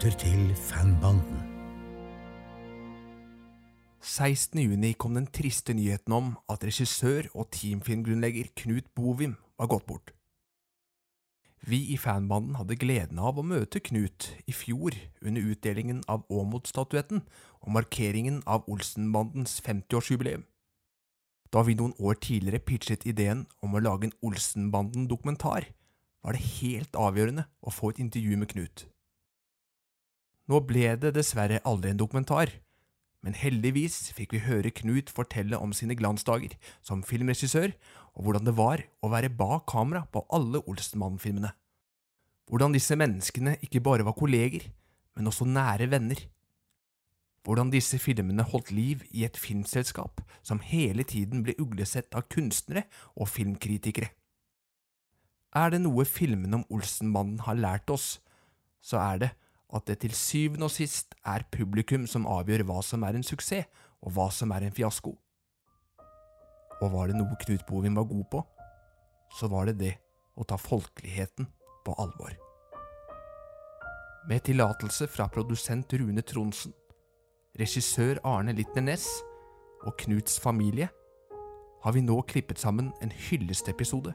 [0.00, 1.40] lytter til Fanbanden.
[4.00, 10.12] 16.6 kom den triste nyheten om at regissør og teamfilmgrunnlegger Knut Bovim var gått bort.
[11.60, 17.20] Vi i fanbanden hadde gleden av å møte Knut i fjor under utdelingen av Åmot-statuetten
[17.60, 20.46] og markeringen av Olsenbandens 50-årsjubileum.
[21.52, 25.68] Da vi noen år tidligere pitchet ideen om å lage en Olsenbanden-dokumentar,
[26.24, 28.86] var det helt avgjørende å få et intervju med Knut.
[30.50, 32.50] Nå ble det dessverre aldri en dokumentar,
[33.22, 37.70] men heldigvis fikk vi høre Knut fortelle om sine glansdager som filmregissør,
[38.18, 41.52] og hvordan det var å være bak kamera på alle Olsenmann-filmene.
[42.50, 44.64] Hvordan disse menneskene ikke bare var kolleger,
[45.14, 46.18] men også nære venner.
[47.46, 52.88] Hvordan disse filmene holdt liv i et filmselskap som hele tiden ble uglesett av kunstnere
[53.14, 54.10] og filmkritikere.
[55.54, 58.18] Er det noe filmene om Olsenmannen har lært oss,
[58.82, 59.30] så er det
[59.74, 63.68] at det til syvende og sist er publikum som avgjør hva som er en suksess,
[64.00, 65.12] og hva som er en fiasko.
[66.80, 68.44] Og var det noe Knut Bovim var god på,
[69.36, 69.94] så var det det
[70.40, 71.48] å ta folkeligheten
[71.84, 72.32] på alvor.
[74.28, 76.72] Med tillatelse fra produsent Rune Tronsen,
[77.60, 79.08] regissør Arne Litner Næss
[79.84, 80.88] og Knuts familie
[81.84, 84.12] har vi nå klippet sammen en hyllestepisode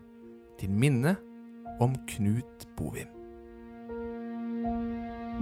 [0.60, 1.16] til minne
[1.82, 3.25] om Knut Bovim.
[5.36, 5.42] For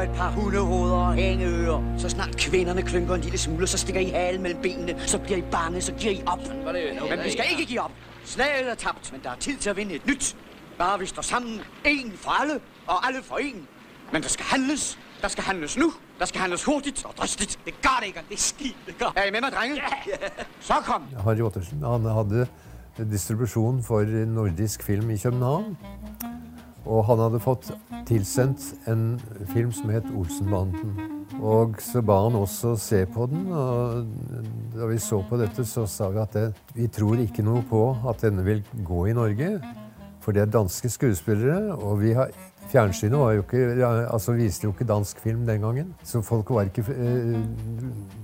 [0.00, 1.94] et par hundehoveder og hængeører?
[1.98, 4.94] Så snart kvinderne klynker en lille smule, så stikker I halen mellem benene.
[5.06, 6.38] Så bliver I bange, så giver I op.
[7.10, 7.90] Men vi skal ikke give op.
[8.24, 10.36] Slaget er tabt, men der er tid til at vinde et nyt.
[10.78, 11.60] Bare vi står sammen.
[11.84, 13.68] En for alle, og alle for en.
[14.12, 14.98] Men der skal handles.
[15.22, 15.92] Der skal handles nu.
[16.18, 17.58] Der skal handles hurtigt og dristigt.
[17.64, 18.76] Det gør det ikke, det er skidt.
[18.86, 19.12] Det gør.
[19.16, 19.74] Er I med mig, drenge?
[19.76, 20.16] Ja.
[20.60, 21.02] Så kom.
[21.24, 22.46] Harry Ottersen han hadde
[23.10, 25.78] distribusjon for nordisk film i København.
[26.84, 27.72] Og han hadde fått
[28.06, 29.20] tilsendt en
[29.54, 31.11] film som het Olsenbanden.
[31.42, 34.06] Og så ba han også se på den, og
[34.76, 36.44] da vi så på dette, så sa vi at det,
[36.76, 39.56] vi tror ikke noe på at denne vil gå i Norge.
[40.22, 42.30] For det er danske skuespillere, og vi har
[42.72, 45.90] Fjernsynet var jo ikke, altså viste jo ikke dansk film den gangen.
[46.06, 47.34] Så folk var ikke eh,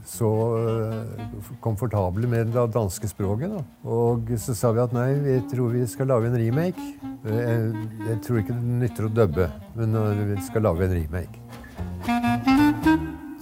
[0.08, 3.50] så eh, komfortable med det danske språket.
[3.52, 3.64] Da.
[3.84, 6.86] Og så sa vi at nei, vi tror vi skal lage en remake.
[7.26, 10.96] Eh, Jeg, jeg tror ikke det nytter å dubbe, men eh, vi skal lage en
[10.96, 11.57] remake.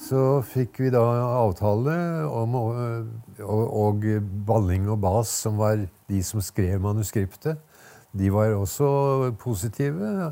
[0.06, 1.02] Så fikk vi da
[1.40, 1.94] avtale
[2.30, 2.82] om og,
[3.42, 4.04] og
[4.46, 7.58] Balling og Bas, som var de som skrev manuskriptet,
[8.16, 10.30] de var også positive.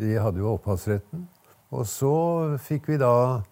[0.00, 1.22] De hadde jo opphavsretten.
[1.70, 2.14] Og så
[2.62, 3.42] fikk vi da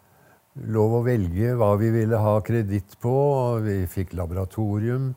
[0.75, 3.15] lov å velge hva vi ville ha kreditt på.
[3.63, 5.13] Vi fikk laboratorium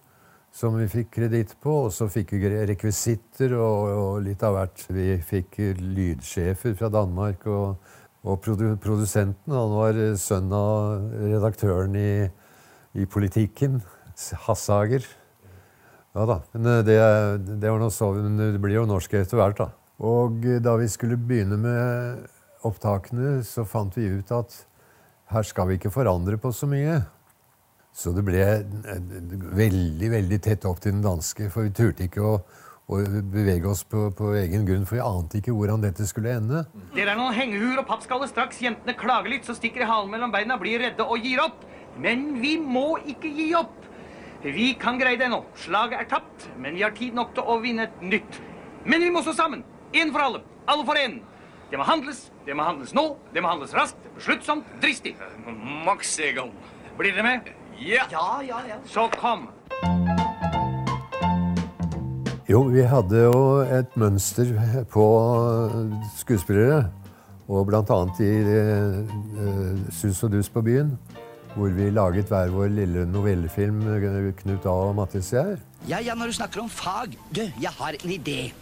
[0.57, 4.85] som vi fikk kreditt på, og så fikk vi rekvisitter og, og litt av hvert.
[4.89, 12.09] Vi fikk lydsjefer fra Danmark, og, og produ produsenten han var sønn av redaktøren i,
[12.99, 13.79] i Politikken,
[14.47, 15.05] Hassager.
[16.17, 16.97] Ja da, men eh, det,
[17.61, 19.67] det så, men det blir jo norsk etter hvert, da.
[20.01, 22.25] Og eh, da vi skulle begynne med
[22.66, 24.55] opptakene, så fant vi ut at
[25.31, 27.01] her skal vi ikke forandre på så mye.
[27.93, 29.03] Så det ble eh,
[29.61, 32.39] veldig, veldig tett opp til den danske, for vi turte ikke å,
[32.87, 36.61] å bevege oss på, på egen grunn, for vi ante ikke hvordan dette skulle ende.
[36.95, 38.29] Dere er noen hengehuer og pappskaller.
[38.31, 41.65] Straks jentene klager litt, så stikker de halen mellom beina, blir redde og gir opp.
[41.99, 43.75] Men vi må ikke gi opp.
[44.45, 45.41] Vi kan greie det nå.
[45.59, 48.39] Slaget er tapt, men vi har tid nok til å vinne et nytt.
[48.87, 49.65] Men vi må stå sammen.
[49.91, 50.43] Én for alle.
[50.72, 51.19] Alle for én.
[51.67, 52.29] Det må handles.
[52.47, 53.05] Det må handles nå.
[53.35, 55.17] Det må handles raskt, besluttsomt, dristig.
[55.83, 56.53] Maks Egon.
[56.95, 57.51] Blir dere med?
[57.83, 58.07] Ja.
[58.13, 58.79] Ja, ja, ja.
[58.87, 59.49] Så kom.
[62.47, 63.40] Jo, vi hadde jo
[63.76, 64.53] et mønster
[64.88, 65.03] på
[66.16, 66.85] skuespillere.
[67.52, 70.94] Og annet i uh, Sus og dus på byen,
[71.58, 74.78] hvor vi laget hver vår lille novellefilm, eh, Knut A.
[74.88, 75.59] og Mattis og jeg.
[75.90, 77.20] Ja, ja, når du snakker om fag.
[77.35, 78.53] Du, jeg har en idé.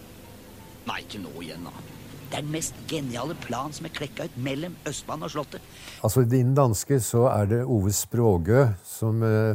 [0.86, 1.86] Nei, ikke nå igjen, da.
[2.26, 5.62] Det er den mest geniale plan som er klekka ut mellom Østbanen og Slottet.
[6.02, 9.54] Altså, I den danske så er det Ove Språgø som eh,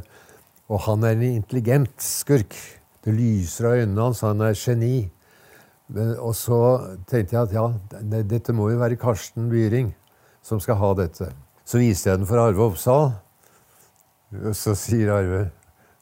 [0.71, 2.55] Og han er en intelligent skurk.
[3.01, 4.21] Det lyser av øynene hans.
[4.25, 5.09] Han er geni.
[5.91, 6.59] Men, og så
[7.09, 7.65] tenkte jeg at ja,
[8.23, 9.91] dette må jo være Karsten Byring
[10.45, 11.31] som skal ha dette.
[11.67, 13.11] Så viste jeg den for Arve Oppsal.
[14.41, 15.49] Og så sier Arve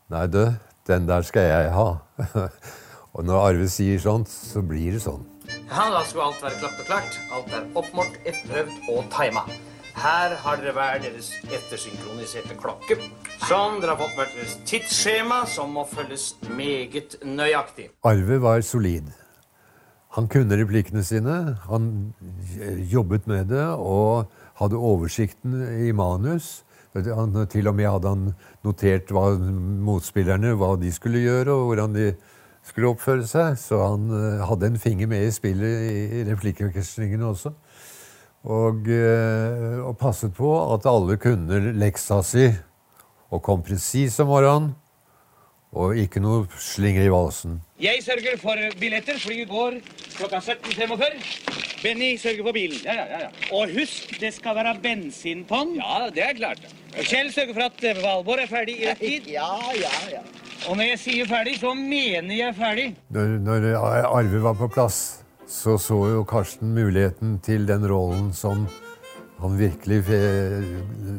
[0.09, 0.41] Nei, du,
[0.89, 1.89] den der skal jeg ha.
[3.13, 5.21] Og når Arve sier sånt, så blir det sånn.
[5.69, 7.19] Ja, da skulle alt være klapt og klart.
[7.33, 9.45] Alt er oppmålt, etterprøvd og tima.
[9.99, 12.95] Her har dere hver deres ettersynkroniserte klokke.
[13.49, 17.89] Som dere har fått hvert deres tidsskjema, som må følges meget nøyaktig.
[18.07, 19.09] Arve var solid.
[20.15, 21.35] Han kunne replikkene sine,
[21.67, 21.89] han
[22.87, 24.31] jobbet med det og
[24.61, 26.63] hadde oversikten i manus.
[26.95, 28.25] Han, til og med hadde han
[28.63, 32.09] notert hva motspillerne hva de skulle gjøre, og hvordan de
[32.63, 33.59] skulle oppføre seg.
[33.59, 37.51] Så han uh, hadde en finger med i spillet i replikkvekslingene også.
[38.43, 42.45] Og, uh, og, passet på at alle kunne leksa si,
[43.29, 44.75] og kom presis om morgenen.
[45.69, 47.59] Og ikke noe slinger i valsen.
[47.77, 49.19] Jeg sørger for billetter.
[49.21, 49.75] Flyet går
[50.15, 51.19] klokka 17.45.
[51.83, 52.79] Benny sørger for bilen.
[52.85, 53.29] Ja, ja, ja.
[53.53, 55.75] Og husk, det skal være bensin på den.
[55.77, 56.65] Ja, det er klart.
[56.97, 59.29] Kjell sørger for at eh, Valborg er ferdig i rett tid.
[59.29, 60.25] Ja, ja, ja.
[60.67, 62.87] Og når jeg sier ferdig, så mener jeg ferdig.
[63.13, 68.67] Når, når Arve var på plass, så så jo Karsten muligheten til den rollen som
[69.39, 70.03] han virkelig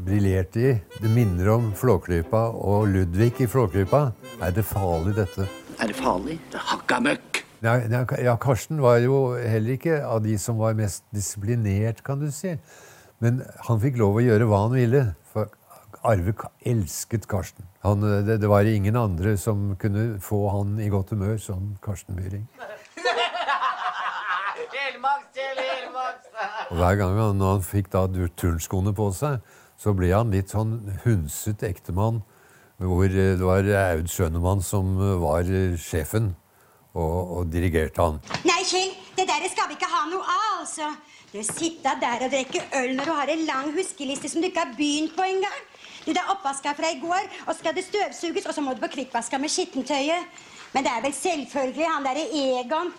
[0.07, 0.73] briljerte i.
[1.01, 4.13] Det minner om Flåklypa og Ludvig i Flåklypa.
[4.41, 5.49] Er det farlig, dette?
[5.81, 6.39] Er det farlig?
[6.53, 7.43] Det hakka møkk.
[7.61, 12.55] Ja, Karsten var jo heller ikke av de som var mest disiplinert, kan du si.
[13.21, 15.03] Men han fikk lov å gjøre hva han ville.
[15.33, 15.51] For
[16.07, 16.33] Arve
[16.65, 17.67] elsket Karsten.
[17.85, 22.17] Han, det, det, var ingen andre som kunne få han i godt humør som Karsten
[22.17, 22.47] Byring.
[26.71, 28.05] Og Hver gang han, når han fikk da
[28.39, 29.41] turnskoene på seg,
[29.81, 32.23] så ble han litt sånn hundset ektemann.
[32.81, 36.31] Hvor eh, det var Aud Schønemann som eh, var eh, sjefen
[36.97, 38.21] og, og dirigerte han.
[38.49, 40.89] Nei, Kjell, det der skal vi ikke ha noe av, altså.
[41.31, 44.65] Du sitter der og drikker øl når du har en lang huskeliste som du ikke
[44.65, 45.61] har begynt på engang.
[46.07, 48.83] Du, det er oppvaska fra i går, og skal det støvsuges, og så må du
[48.83, 50.41] på kvikkvaska med skittentøyet.
[50.73, 52.93] Men det er vel selvfølgelig han derre Egon.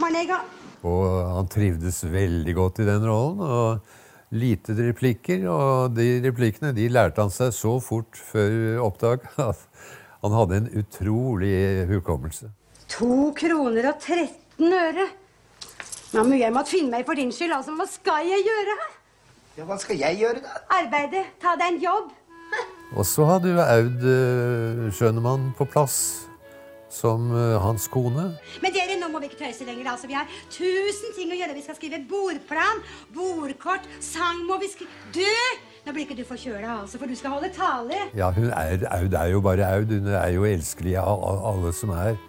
[0.00, 0.61] Morn, Egon.
[0.88, 1.04] Og
[1.36, 3.42] han trivdes veldig godt i den rollen.
[3.42, 3.98] og
[4.32, 9.66] Lite replikker, og de replikkene de lærte han seg så fort før opptak at
[10.22, 11.52] han hadde en utrolig
[11.90, 12.48] hukommelse.
[12.96, 15.06] To kroner og 13 øre.
[16.12, 17.52] Mamma, jeg måtte finne meg for din skyld.
[17.56, 18.80] Altså, hva skal jeg gjøre?
[19.58, 20.58] Ja, Hva skal jeg gjøre, da?
[20.80, 21.26] Arbeide.
[21.40, 22.12] Ta deg en jobb.
[22.96, 25.96] Og så hadde jo Aud uh, Schønemann på plass
[26.92, 28.28] som uh, hans kone.
[28.62, 29.92] Men dere, nå må vi ikke tøyse lenger.
[29.94, 30.10] altså.
[30.10, 31.56] Vi har tusen ting å gjøre.
[31.56, 32.82] Vi skal skrive bordplan,
[33.14, 35.68] bordkort, sang må vi skrive Du!
[35.82, 37.96] Nå blir ikke du forkjøla, altså, for du skal holde tale.
[38.14, 39.90] Ja, hun er, Aud er jo bare Aud.
[39.90, 42.20] Hun er jo elskelig av alle som er.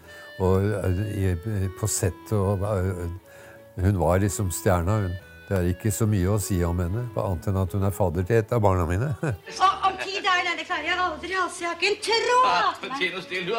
[0.42, 2.66] Og uh, på sett og
[3.78, 5.14] Hun var liksom stjerna, hun.
[5.44, 8.26] Det er ikke så mye å si om henne, annet enn at hun er fadder
[8.26, 9.10] til et av barna mine.
[9.24, 9.98] Og om
[10.54, 11.34] nei, det klarer jeg aldri.
[11.34, 11.64] altså.
[11.64, 12.46] Jeg har ikke en tråd!
[12.46, 13.54] Ja, noe still, du.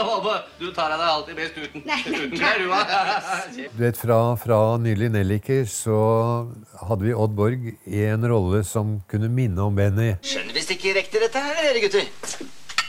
[0.61, 3.65] Du tar deg alltid best uten, Nei, nei, uten klær, du.
[3.75, 5.99] Du vet, Fra, fra Nylig Nelliker så
[6.87, 10.13] hadde vi Odd Borg i en rolle som kunne minne om Benny.
[10.23, 12.07] Skjønner visst ikke riktig dette her, dere gutter.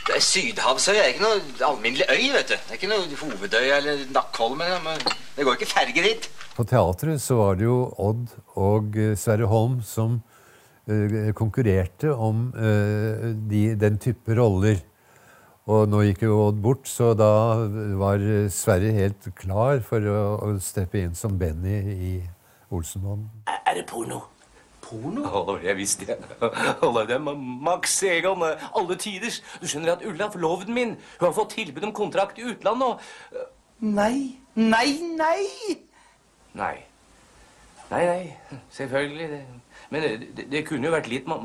[0.06, 2.54] Det er Sydhavsøy er ikke noe alminnelig øy, vet du.
[2.54, 4.76] Det er ikke noe hovedøy eller Nakkholmen.
[4.84, 5.02] men
[5.34, 6.28] Det går ikke ferger hit.
[6.54, 10.20] På teatret så var det jo Odd og eh, Sverre Holm som
[11.34, 14.78] konkurrerte om eh, de, den type roller.
[15.66, 17.30] Og nå gikk jo Odd bort, så da
[17.98, 18.22] var
[18.54, 22.14] Sverre helt klar for å, å steppe inn som Benny i
[22.70, 23.42] Olsenbanden.
[23.50, 24.20] Er det porno?
[24.86, 25.26] Porno?
[25.26, 26.20] Oh, jeg visste det.
[26.86, 28.46] Oh, det er Max Egon.
[28.46, 29.40] Alle tiders.
[29.58, 33.52] Du skjønner at Ulla, forloveden min, hun har fått tilbud om kontrakt i utlandet, og
[33.78, 35.76] Nei, nei, nei!
[36.56, 36.76] Nei.
[37.90, 38.56] Nei, nei.
[38.72, 39.26] Selvfølgelig.
[39.34, 39.40] Det.
[39.90, 41.38] Men det, det, kunne jo vært litt ma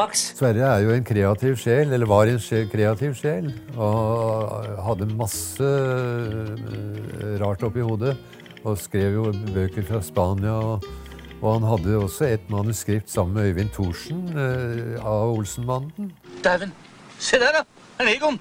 [0.00, 0.28] Max.
[0.38, 3.50] Sverre er jo en kreativ sjel, eller var en sjel, kreativ sjel.
[3.74, 8.14] Og hadde masse uh, rart oppi hodet.
[8.62, 10.54] Og skrev jo bøker fra Spania.
[10.54, 10.86] Og,
[11.40, 16.10] og han hadde også et manuskript sammen med Øyvind Thorsen eh, av Olsenbanden.
[16.44, 16.74] Dæven!
[17.18, 17.64] Se der, da!
[17.96, 18.36] Det er Egon.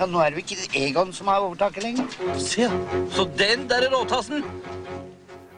[0.00, 2.10] Ja, Nå er det ikke Egon som har overtaket lenger.
[2.42, 2.66] Se,
[3.14, 4.42] så den der råtassen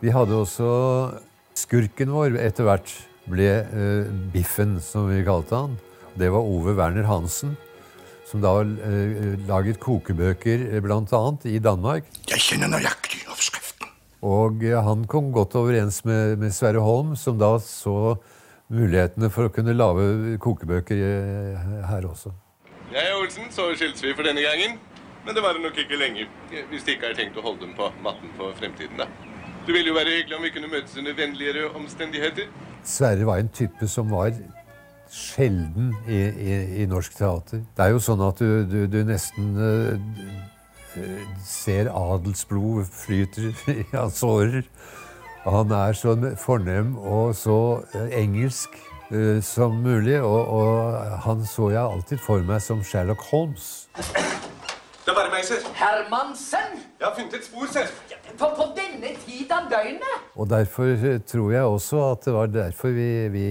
[0.02, 0.68] Vi hadde også
[1.58, 2.92] skurken vår etter hvert
[3.30, 5.76] ble uh, Biffen, som vi kalte han.
[6.18, 7.54] Det var Ove Werner Hansen,
[8.28, 11.22] som da uh, laget kokebøker bl.a.
[11.48, 12.08] i Danmark.
[12.30, 13.90] Jeg kjenner nøyaktig oppskriften.
[14.26, 18.16] Og uh, han kom godt overens med, med, Sverre Holm, som da så
[18.72, 21.02] mulighetene for å kunne lage kokebøker
[21.90, 22.32] her også.
[22.92, 24.80] Jeg og Olsen, så skiltes vi for denne gangen.
[25.22, 26.26] Men det var det nok ikke lenge.
[26.70, 29.06] Hvis de ikke har tenkt å holde dem på matten for fremtiden, da.
[29.66, 32.48] Det ville jo være hyggelig om vi kunne møtes under vennligere omstendigheter.
[32.84, 34.32] Sverre var en type som var
[35.12, 37.60] sjelden i, i, i norsk teater.
[37.76, 41.04] Det er jo sånn at du, du, du nesten uh,
[41.46, 44.66] ser adelsblod flyter i hans årer.
[45.46, 47.58] Han er så fornem og så
[47.94, 48.74] eh, engelsk
[49.12, 53.86] uh, som mulig, og, og han så jeg alltid for meg som Sherlock Holmes.
[53.94, 55.62] Det er bare meg, sir.
[55.78, 56.82] Hermansen!
[56.98, 57.94] Jeg har funnet et spor, sir.
[58.38, 60.28] På, på denne tid av døgnet?
[60.36, 63.48] Og derfor eh, tror jeg også at det var derfor vi, vi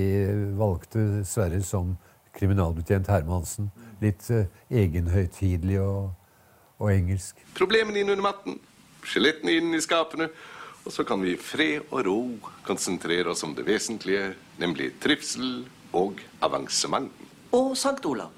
[0.58, 1.96] valgte Sverre som
[2.38, 3.70] kriminalbetjent Hermansen.
[4.02, 6.14] Litt uh, egenhøytidelig og,
[6.82, 7.38] og engelsk.
[7.58, 8.58] Problemene inn under matten,
[9.06, 10.32] skjelettene inn i skapene.
[10.82, 12.20] Og så kan vi i fred og ro
[12.66, 17.12] konsentrere oss om det vesentlige, nemlig trivsel og avansement.
[17.54, 18.32] Og Sankt Olav.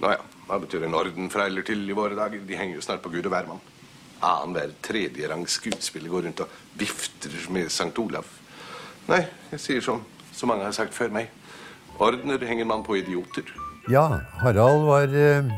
[0.00, 2.40] Nå ja, hva betyr en orden fra eller til i våre dager?
[2.46, 3.60] De henger jo snart på Gud og hvermann.
[4.20, 8.26] Annenhver tredjerangs skuespiller går rundt og vifter med Sankt Olav.
[9.08, 9.24] Nei,
[9.54, 10.02] jeg sier som
[10.36, 11.30] så mange har sagt før meg.
[12.00, 13.48] Ordner henger man på idioter.
[13.90, 15.48] Ja, Harald var eh,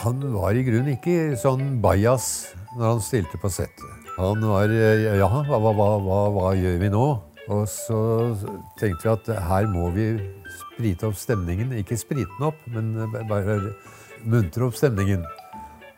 [0.00, 4.08] Han var i grunnen ikke sånn bajas når han stilte på settet.
[4.16, 7.06] Han var eh, Ja, hva, hva, hva, hva gjør vi nå?
[7.52, 7.98] Og så
[8.80, 10.08] tenkte vi at her må vi
[10.56, 11.74] sprite opp stemningen.
[11.76, 12.94] Ikke sprite den opp, men
[13.28, 13.58] bare
[14.24, 15.26] muntre opp stemningen.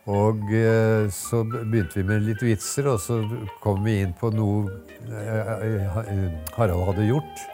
[0.06, 3.18] Og eh, så begynte vi med litt vitser, og så
[3.62, 4.68] kom vi inn på noe
[5.10, 7.46] eh, eh, Harald hadde gjort.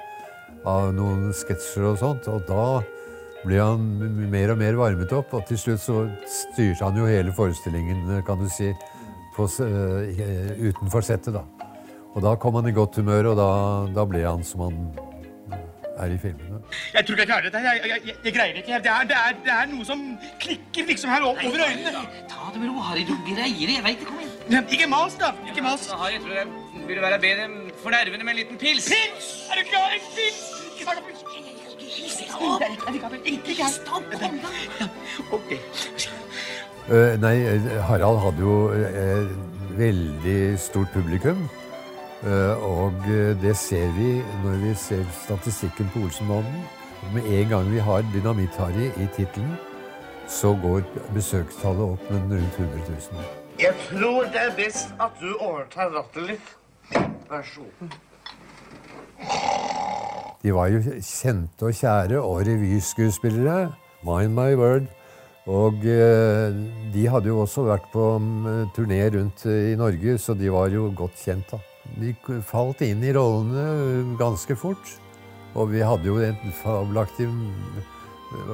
[0.69, 2.29] Av noen sketsjer og sånt.
[2.29, 2.67] Og da
[3.43, 3.87] ble han
[4.31, 8.39] mer og mer varmet opp, og til slutt så styrte han jo hele forestillingen, kan
[8.39, 8.69] du si,
[9.35, 11.43] på, utenfor settet, da.
[12.13, 13.49] Og da kom han i godt humør, og da,
[13.97, 14.79] da ble han som han
[16.05, 16.61] er i filmene.
[16.95, 17.63] Jeg tror ikke jeg klarer dette.
[17.67, 18.85] Jeg, jeg, jeg, jeg greier det helt.
[18.85, 20.05] Det er, det, er, det er noe som
[20.45, 22.05] klikker liksom her over øynene.
[22.33, 23.05] Ta det med ro, Harry.
[23.09, 23.77] Du greier det.
[23.79, 24.09] Jeg veit det.
[24.11, 24.65] Kom igjen.
[24.77, 25.33] Ikke mas, da.
[25.49, 25.89] Ikke mas.
[25.93, 26.47] Harry, jeg tror det
[26.89, 27.49] ville være bedre
[27.83, 28.91] for nervene med en liten pils.
[28.93, 29.33] Pils!
[29.51, 29.87] Er du klar?
[29.97, 30.41] En pils!
[30.73, 31.21] Ikke snakk om pils.
[33.27, 33.73] Ikke her.
[35.33, 35.51] Ok.
[36.91, 39.29] Eh, nei, eh, Harald hadde jo eh,
[39.79, 41.45] veldig stort publikum.
[42.23, 46.61] Eh, og eh, det ser vi når vi ser statistikken på Olsenbanden.
[47.15, 49.57] Med en gang vi har Dynamitt-Harry i tittelen,
[50.31, 50.85] så går
[51.17, 53.25] besøkstallet opp med rundt 100 000.
[53.59, 56.55] Jeg tror det er best at du overtar rattet litt.
[57.31, 57.99] Vær så god.
[60.43, 63.73] De var jo kjente og kjære og revyskuespillere.
[64.07, 64.87] Mind my word.
[65.51, 66.55] Og eh,
[66.95, 70.87] de hadde jo også vært på mm, turné rundt i Norge, så de var jo
[70.95, 71.51] godt kjent.
[71.51, 71.59] da.
[72.25, 74.93] K- falt inn i rollene eh, ganske fort.
[75.55, 77.83] Og vi hadde jo et fabelaktig mm,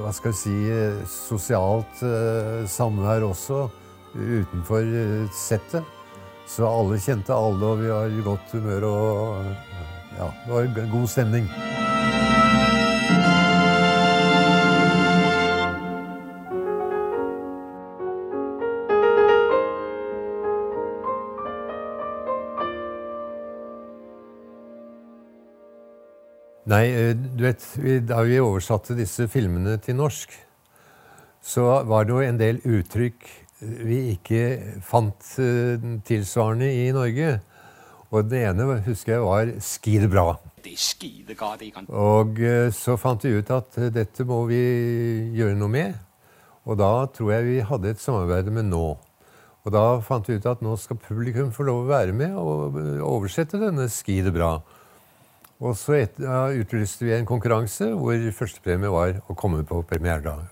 [0.01, 3.67] hva skal jeg si, eh, sosialt eh, samvær også
[4.17, 5.85] utenfor eh, settet.
[6.49, 9.51] Så alle kjente alle, og vi var i godt humør og
[10.17, 11.45] ja, det var god stemning.
[26.69, 27.65] Nei, eh, du vet,
[28.05, 30.35] da vi oversatte disse filmene til norsk,
[31.41, 34.43] så var det jo en del uttrykk vi ikke
[34.85, 37.39] fant eh, tilsvarende i Norge.
[38.09, 40.37] Og det ene husker jeg var 'ski det bra'.
[41.89, 44.61] Og eh, så fant vi ut at eh, dette må vi
[45.35, 45.93] gjøre noe med.
[46.65, 48.97] Og da tror jeg vi hadde et samarbeid med Nå.
[49.65, 52.79] Og da fant vi ut at nå skal publikum få lov å være med og
[52.79, 54.61] eh, oversette denne 'Ski det bra'.
[55.59, 60.47] Og så et, ja, utlyste vi en konkurranse hvor førstepremie var å komme på premieredag.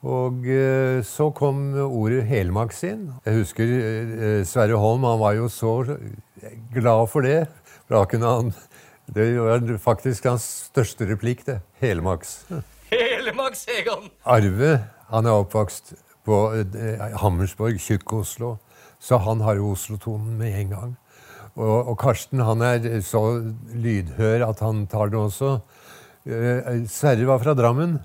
[0.00, 3.06] Og eh, så kom ordet helmaks inn.
[3.24, 5.74] Jeg husker eh, Sverre Holm, han var jo så
[6.72, 7.42] glad for det.
[7.86, 8.52] For da kunne han
[9.10, 11.58] Det var faktisk hans største replikk, det.
[11.82, 12.44] Helmaks.
[12.92, 14.06] Helmaks, Egon.
[14.22, 14.76] Arve,
[15.10, 18.58] han er oppvokst på eh, Hammersborg, Tjukk-Oslo.
[19.00, 20.92] Så han har jo Oslo-tonen med en gang.
[21.58, 23.22] Og, og Karsten han er så
[23.74, 25.56] lydhør at han tar det også.
[26.28, 27.98] Eh, Sverre var fra Drammen,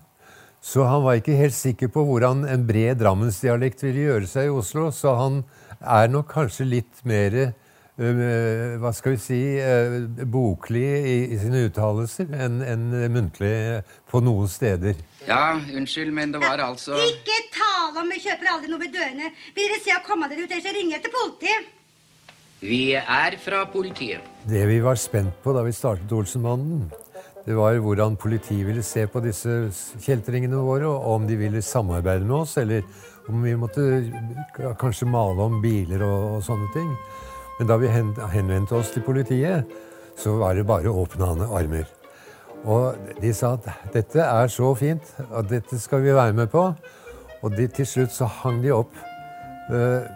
[0.64, 4.56] så han var ikke helt sikker på hvordan en bred drammensdialekt ville gjøre seg i
[4.56, 4.90] Oslo.
[4.96, 5.44] Så han
[5.82, 11.68] er nok kanskje litt mer eh, hva skal vi si eh, boklig i, i sine
[11.68, 13.54] uttalelser enn en muntlig
[14.10, 14.98] på noen steder.
[15.28, 19.32] Ja, unnskyld, men det var altså Ikke tale om vi kjøper aldri noe ved dørene.
[19.54, 21.75] Vil dere se å komme dere ut, ellers ringer jeg til politiet.
[22.62, 24.24] Vi er fra politiet.
[24.48, 26.86] Det vi var spent på da vi startet Olsenbanden,
[27.46, 29.68] det var hvordan politiet ville se på disse
[30.02, 32.82] kjeltringene våre, og om de ville samarbeide med oss, eller
[33.30, 33.84] om vi måtte
[34.82, 36.90] kanskje male om biler og, og sånne ting.
[37.60, 39.70] Men da vi hen, henvendte oss til politiet,
[40.18, 41.86] så var det bare åpne armer.
[42.66, 46.72] Og de sa at dette er så fint, at dette skal vi være med på.
[47.44, 48.96] Og de, til slutt så hang de opp
[49.70, 50.08] eh,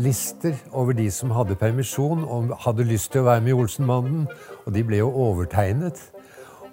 [0.00, 4.26] lister over de som hadde permisjon og hadde lyst til å være med i Olsenmannen.
[4.64, 6.00] Og de ble jo overtegnet.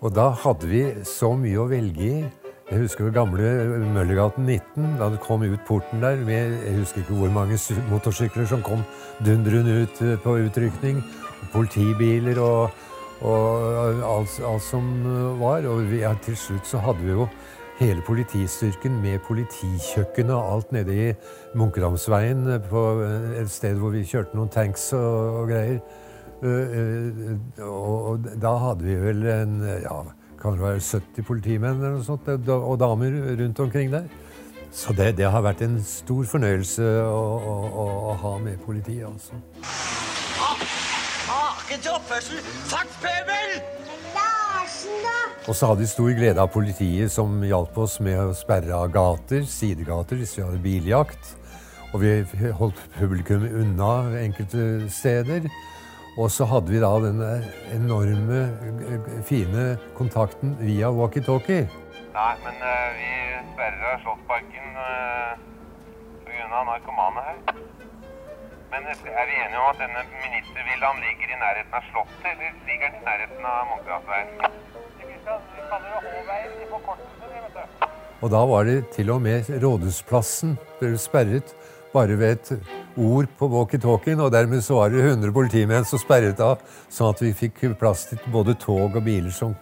[0.01, 2.19] Og da hadde vi så mye å velge i.
[2.67, 3.47] Jeg husker jo gamle
[3.95, 7.55] Møllergaten 19, da det kom ut porten der med jeg husker ikke hvor mange
[7.87, 8.83] motorsykler som kom
[9.23, 10.99] dundrende ut eh, på utrykning.
[11.53, 12.75] Politibiler og,
[13.23, 15.63] og alt, alt som eh, var.
[15.71, 17.29] Og vi, ja, til slutt så hadde vi jo
[17.77, 21.07] hele politistyrken med politikjøkken og alt nede i
[21.57, 25.81] Munkedamsveien eh, på eh, et sted hvor vi kjørte noen tanks og, og greier.
[26.43, 29.99] Eh, og, da hadde vi vel en ja,
[30.41, 34.09] kan det være 70 politimenn eller noe sånt, og damer rundt omkring der.
[34.71, 39.07] Så det, det har vært en stor fornøyelse å, å, å, å ha med politiet,
[39.07, 39.39] altså.
[41.27, 42.45] Maken til oppførsel!
[42.69, 43.76] Fartspøbel!
[45.47, 48.91] Og så hadde vi stor glede av politiet som hjalp oss med å sperre av
[48.91, 51.29] gater, sidegater, hvis vi hadde biljakt.
[51.95, 52.11] Og vi
[52.59, 55.47] holdt publikum unna enkelte steder.
[56.17, 57.21] Og så hadde vi da den
[57.77, 58.39] enorme,
[58.89, 59.65] eh, fine
[59.95, 61.67] kontakten via walkietalkie.
[62.17, 63.09] Nei, men uh, vi
[63.53, 65.37] sperrer av Slottsparken uh,
[66.25, 66.63] pga.
[66.71, 67.37] narkomane her.
[68.71, 72.89] Men er vi enige om at denne ministervillaen ligger i nærheten av Slottet, eller ligger
[72.89, 74.57] den i nærheten av Munkelandsveien?
[78.21, 81.53] Og da var det til og med Rådhusplassen ble sperret
[81.93, 82.49] bare ved et
[82.97, 87.21] ord på walkietalkien, og dermed så var det 100 politimenn som sperret av, sånn at
[87.23, 89.55] vi fikk plass til både tog og biler som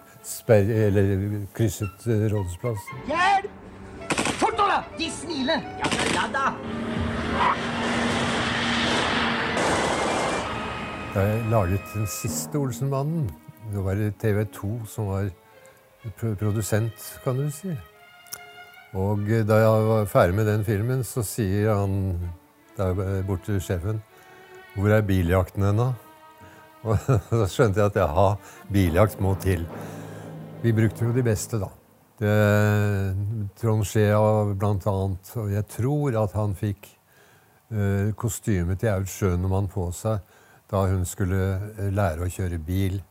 [1.55, 3.05] krysset eh, Rådhusplassen.
[3.11, 3.51] Hjelp!
[4.39, 4.81] Fort nå, da!
[4.97, 5.61] De smiler!
[5.83, 6.45] Ja ja da.
[11.15, 13.29] Da jeg laget den siste Olsenmannen,
[13.71, 15.29] det var TV 2 som var
[16.19, 17.73] produsent, kan du si.
[18.95, 22.17] Og eh, da jeg var ferdig med den filmen, så sier han
[22.75, 24.01] der borte, sjefen,
[24.75, 25.93] hvor er biljakten ennå?
[26.85, 28.27] Og da skjønte jeg at jaha,
[28.69, 29.63] biljakt må til.
[30.61, 31.71] Vi brukte jo de beste, da.
[33.57, 35.31] Trond Skjea blant annet.
[35.41, 36.87] Og jeg tror at han fikk
[37.71, 40.21] eh, kostymet til Aud Schønemann på seg
[40.71, 41.41] da hun skulle
[41.77, 43.01] eh, lære å kjøre bil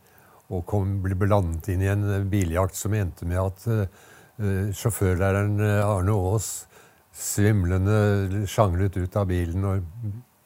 [0.54, 5.58] og kom, ble blandet inn i en eh, biljakt som endte med at eh, sjåførlæreren
[5.62, 6.52] Arne Aas
[7.14, 9.82] svimlende sjanglet ut av bilen når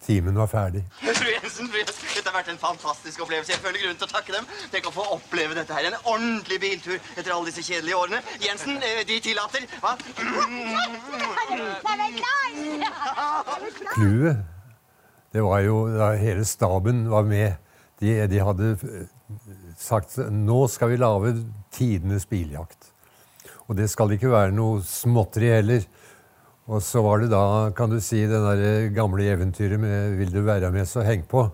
[0.05, 0.83] timen var ferdig.
[1.21, 3.53] Fru Jensen, fru Jensen, dette har vært en fantastisk opplevelse.
[3.53, 4.47] Jeg føler grunn til å takke dem.
[4.73, 5.89] Tenk å få oppleve dette her.
[5.89, 8.21] En ordentlig biltur etter alle disse kjedelige årene.
[8.45, 9.67] Jensen, de tillater.
[9.83, 9.97] Hva?
[13.95, 14.45] Clouet,
[15.35, 17.57] det var jo da hele staben var med.
[18.01, 18.73] De, de hadde
[19.79, 21.35] sagt nå skal vi lage
[21.75, 22.91] tidenes biljakt.
[23.69, 25.85] Og det skal ikke være noe småtteri heller.
[26.69, 30.71] Og så var det da, kan du si, det gamle eventyret med 'Vil du være
[30.73, 31.49] med, så heng på'.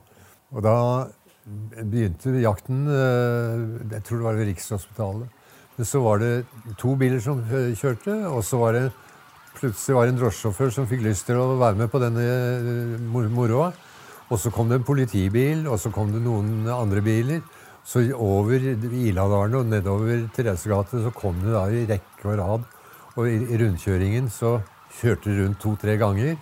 [0.54, 1.06] Og da
[1.44, 5.28] begynte jakten eh, Jeg tror det var ved Rikshospitalet.
[5.76, 6.46] Men så var det
[6.78, 8.92] to biler som eh, kjørte, og så var det
[9.54, 13.28] plutselig var det en drosjesjåfør som fikk lyst til å være med på denne eh,
[13.30, 13.72] moroa.
[14.32, 17.42] Og så kom det en politibil, og så kom det noen andre biler.
[17.84, 22.64] Så over Iladalen og nedover Theresegate så kom det da i rekke og rad.
[23.14, 24.56] Og i, rundkjøringen så
[24.98, 26.34] kjørte det rundt to-tre ganger.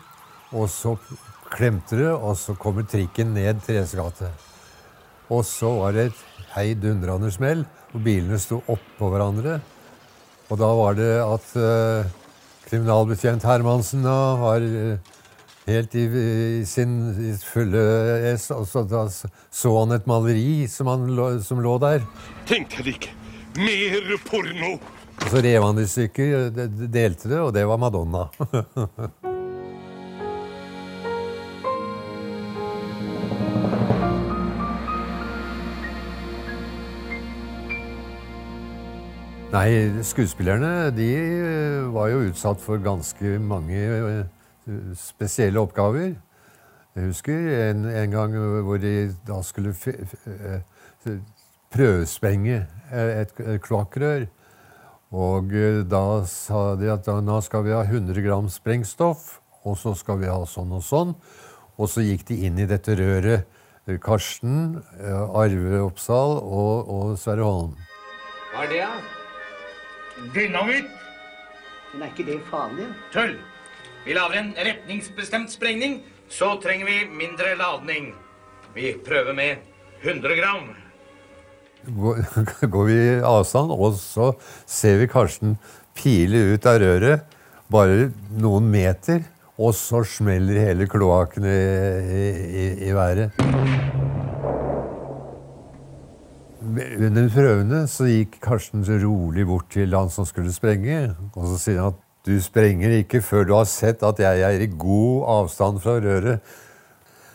[0.52, 0.94] Og så
[1.52, 4.30] klemte det, og så kommer trikken ned Theresegate.
[5.32, 6.24] Og så var det et
[6.54, 9.58] heidundrende smell, og bilene sto oppå hverandre.
[10.50, 12.10] Og da var det at uh,
[12.68, 15.12] kriminalbetjent Hermansen da var eh,
[15.66, 16.04] helt i,
[16.60, 16.94] i sin
[17.46, 17.82] fulle
[18.32, 18.48] ess.
[18.54, 22.04] Og så da så han et maleri som, han som lå der.
[22.50, 23.14] Tenk deg ikke.
[23.60, 24.76] Mer porno!
[25.22, 28.24] Og så rev han det i stykker, de- delte det, og det var Madonna.
[39.52, 39.68] Nei,
[40.06, 44.22] skuespillerne de eh, var jo utsatt for ganske mange eh,
[44.98, 46.14] spesielle oppgaver.
[46.92, 48.34] Jeg husker en, en gang
[48.66, 51.20] hvor de da skulle f f eh,
[51.72, 52.58] prøvesprenge
[52.92, 53.32] et,
[53.64, 54.26] kloakkrør.
[55.12, 59.78] Og eh, da sa de at da, nå skal vi ha 100 gram sprengstoff, og
[59.80, 61.14] så skal vi ha sånn og sånn.
[61.80, 63.48] Og så gikk de inn i dette røret.
[63.88, 67.72] eh, Karsten, Arve Oppsal og, og Sverre Holm.
[68.52, 70.28] Hva er det, da?
[70.36, 70.92] Dynamitt!
[71.94, 72.86] Men er ikke det farlig?
[73.12, 73.34] Tull!
[74.02, 78.08] Vi lager en retningsbestemt sprengning, så trenger vi mindre ladning.
[78.74, 79.56] Vi prøver med
[80.02, 80.72] 100 gram.
[82.72, 84.32] Går, vi i avstand, og så
[84.66, 85.54] ser vi Karsten
[85.94, 87.38] pile ut av røret
[87.72, 88.10] bare
[88.42, 89.22] noen meter,
[89.62, 91.58] Og så smeller hele kloakken i,
[92.58, 93.36] i, i været.
[96.98, 101.84] Under prøvene så gikk Karsten rolig bort til han som skulle sprenge, og så sier
[101.84, 105.80] han at du sprenger ikke før du har sett at jeg er i god avstand
[105.82, 106.38] fra røret.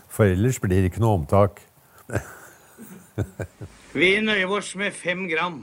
[0.08, 1.60] For ellers blir det ikke noe omtak.
[3.97, 5.60] Vi nøyer oss med fem gram.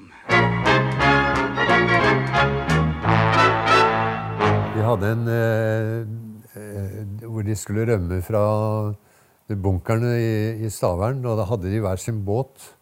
[4.75, 6.05] Vi hadde en eh,
[6.61, 8.45] eh, hvor de skulle rømme fra
[9.49, 10.33] bunkerne i,
[10.67, 12.75] i Stavern, og da hadde de hver sin båt.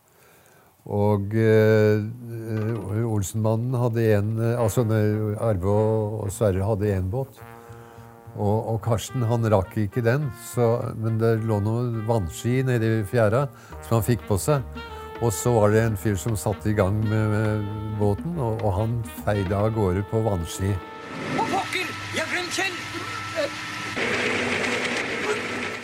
[0.90, 7.38] Og eh, eh, Olsenmannen hadde en eh, Altså Arve og, Sverre hadde én båt.
[8.32, 13.04] Og, og Karsten han rakk ikke den, så, men det lå noe vannski nede i
[13.04, 13.44] fjæra
[13.84, 14.64] som han fikk på seg.
[15.22, 17.66] Og så var det en fyr som satte i gang med, med
[18.00, 20.72] båten, og, og han feide av gårde på vannski.
[21.36, 21.92] Å, pokker!
[22.16, 22.76] Jeg har glemt Kjell!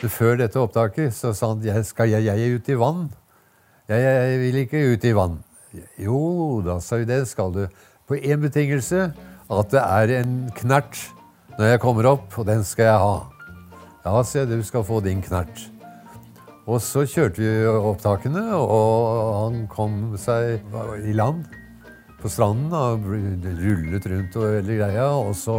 [0.08, 3.10] Før dette opptaket så sa han jeg skal jeg, jeg ut i vann.
[3.88, 5.38] Jeg, jeg vil ikke ut i vann.
[5.96, 6.18] Jo
[6.64, 7.62] da, sa vi det skal du.
[8.08, 9.06] På én betingelse.
[9.48, 10.98] At det er en knert
[11.56, 13.14] når jeg kommer opp, og den skal jeg ha.
[14.04, 15.62] Ja, sa jeg, du skal få din knert.
[16.68, 20.60] Og så kjørte vi opptakene, og han kom seg
[21.08, 21.46] i land
[22.20, 25.08] på stranden og rullet rundt og hele greia.
[25.16, 25.56] Og så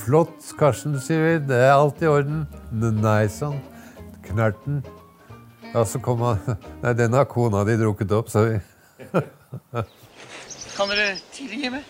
[0.00, 1.36] Flott, Karsten, sier vi.
[1.50, 2.46] Det er alt i orden.
[2.72, 3.60] Nei, sann.
[4.24, 4.80] Knerten.
[5.70, 6.38] Ja, så kom han
[6.82, 8.56] Nei, den har kona di drukket opp, sa vi.
[10.76, 11.86] Kan dere tilgi meg?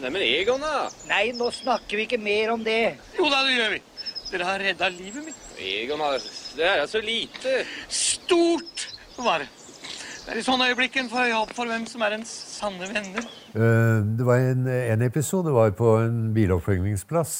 [0.00, 0.88] Nei, men Egon, da?
[1.10, 2.96] Nei, nå snakker vi ikke mer om det.
[3.16, 3.80] Jo da, det gjør vi.
[4.32, 5.46] Dere har redda livet mitt.
[5.62, 6.02] Egon,
[6.58, 7.54] det er altså så lite.
[7.86, 9.48] Stort var det.
[10.28, 12.90] Det er i sånne øyeblikk en får øye opp for hvem som er ens sanne
[12.90, 13.24] venner.
[13.54, 17.36] Uh, Det var en, en episode var på en biloppfølgingsplass.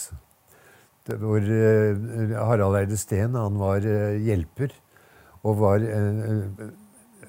[1.09, 4.73] Det Hvor uh, Harald Eide Steen han var uh, hjelper.
[5.43, 6.71] Og var, eh,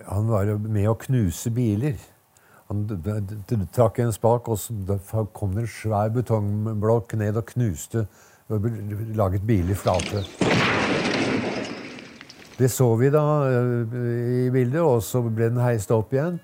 [0.08, 2.00] han var med å knuse biler.
[2.70, 2.86] Han
[3.74, 8.06] trakk en spak, og så kom det en svær betongblokk ned og knuste.
[8.50, 8.66] og
[9.18, 10.26] Laget biler flate.
[12.60, 16.40] Det så vi da eh, i bildet, og så ble den heist opp igjen.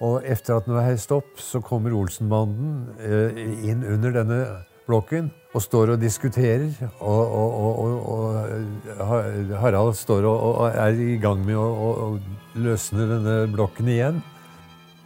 [0.00, 4.40] Og etter at den var heist opp, så kommer Olsenbanden eh, inn under denne
[4.88, 6.68] blokken og står og diskuterer.
[7.00, 12.18] Og, og, og, og, Harald står og, er i gang med å,
[12.60, 14.22] løsne denne blokken igjen.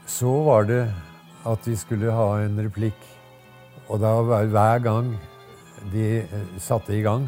[0.09, 0.83] Så var det
[1.49, 3.01] at vi skulle ha en replikk.
[3.89, 5.13] Og da hver gang
[5.93, 7.27] de eh, satte i gang,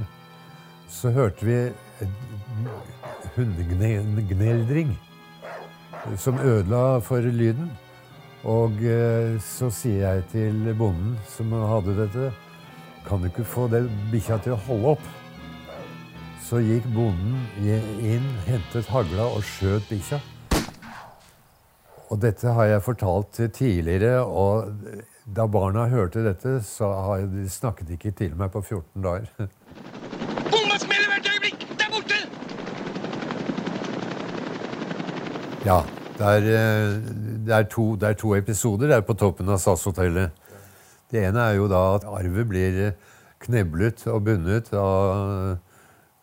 [0.88, 1.58] så hørte vi
[3.36, 4.94] hundegneldring
[6.16, 7.70] som ødela for lyden.
[8.46, 12.28] Og eh, så sier jeg til bonden som hadde dette,
[13.06, 15.08] kan du ikke få den bikkja til å holde opp?
[16.46, 20.20] Så gikk bonden inn, hentet hagla og skjøt bikkja.
[22.06, 24.70] Og dette har jeg fortalt tidligere, og
[25.26, 29.26] da barna hørte dette, så har de snakket ikke til meg på 14 dager.
[30.52, 31.66] Bomma smeller hvert øyeblikk!
[31.82, 32.22] Der borte!
[35.66, 35.82] Ja.
[36.16, 36.92] Det er, eh,
[37.46, 40.28] det, er to, det er to episoder der på toppen av SAS-hotellet.
[41.12, 42.96] Det ene er jo da at arvet blir eh,
[43.46, 45.04] kneblet og bundet av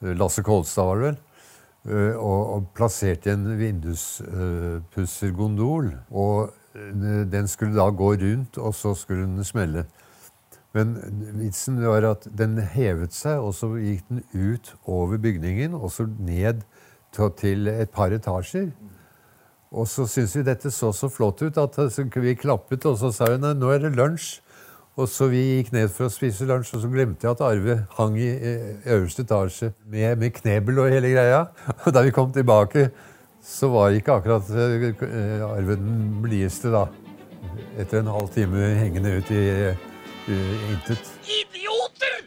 [0.04, 1.18] eh, Lasse Kolstad, var det vel?
[1.88, 5.86] eh, Og, og plassert i en vinduspussergondol.
[6.12, 6.36] Og
[6.74, 9.86] den skulle da gå rundt, og så skulle den smelle.
[10.74, 10.98] Men
[11.38, 16.10] vitsen var at den hevet seg, og så gikk den ut over bygningen, og så
[16.18, 16.66] ned
[17.38, 18.74] til et par etasjer.
[19.74, 21.78] Og så syntes vi dette så så flott ut at
[22.22, 24.40] vi klappet, og så sa hun nå er det lunsj.
[24.94, 27.80] Og så vi gikk ned for å spise lunsj, og så glemte jeg at Arve
[27.98, 31.40] hang i eh, øverste etasje med, med knebel og hele greia.
[31.88, 32.92] Og da vi kom tilbake,
[33.42, 36.86] så var ikke akkurat eh, Arve den blideste, da.
[37.82, 41.10] Etter en halv time hengende ut i eh, intet.
[41.26, 42.22] Idioter!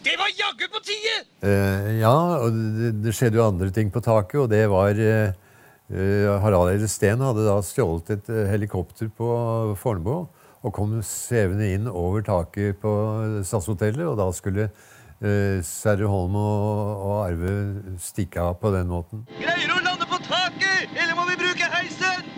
[0.00, 1.20] Det var jaggu på tide!
[1.44, 5.28] Eh, ja, og det, det skjedde jo andre ting på taket, og det var eh,
[5.28, 5.49] eh,
[5.90, 6.86] Harald Eide
[7.18, 9.30] hadde da stjålet et eh, helikopter på
[9.80, 10.28] Fornebu
[10.60, 12.92] og kom svevende inn over taket på
[13.48, 17.54] Stadshotellet, og da skulle eh, Sverre Holm og, og Arve
[17.98, 19.24] stikke av på den måten.
[19.40, 22.28] Greier du å lande på taket, eller må vi bruke heisen?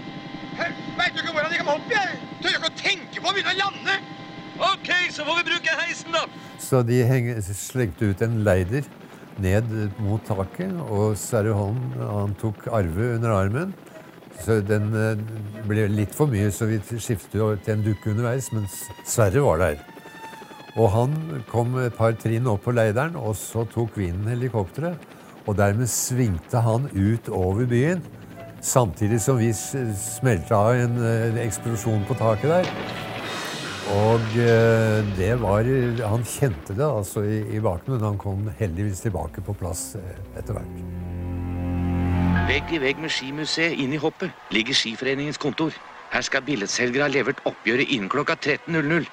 [0.56, 2.16] Veit du ikke hvordan de kom opp, jeg?
[2.40, 3.98] Tør ikke å tenke på å begynne å lande.
[4.62, 6.24] Ok, så får vi bruke heisen, da.
[6.62, 8.86] Så de heng, slengte ut en leider
[9.40, 9.70] ned
[10.02, 13.72] mot taket, og Sverre Holm han tok Arve under armen.
[14.42, 15.20] Så den eh,
[15.68, 18.66] ble litt for mye, så vi skiftet til en dukke underveis, men
[19.06, 19.82] Sverre var der.
[20.80, 21.14] Og han
[21.50, 25.10] kom et par trinn opp på leideren, og så tok vinden helikopteret.
[25.46, 28.02] Og dermed svingte han ut over byen.
[28.62, 33.10] Samtidig som vi smelta av en eh, eksplosjon på taket der.
[33.92, 35.68] Og eh, det var
[36.08, 40.38] Han kjente det altså i, i baken, men han kom heldigvis tilbake på plass eh,
[40.38, 40.78] etter hvert.
[42.48, 45.76] Vegg i vegg med skimuseet inn i hoppet ligger Skiforeningens kontor.
[46.12, 49.06] Her skal billedselgere ha levert oppgjøret innen klokka 13.00.